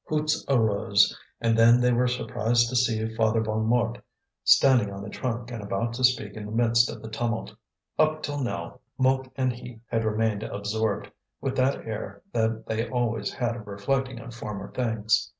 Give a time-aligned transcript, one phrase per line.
[0.07, 4.01] Hoots arose, and then they were surprised to see Father Bonnemort
[4.43, 7.53] standing on the trunk and about to speak in the midst of the tumult.
[7.99, 13.31] Up till now Mouque and he had remained absorbed, with that air that they always
[13.31, 15.29] had of reflecting on former things.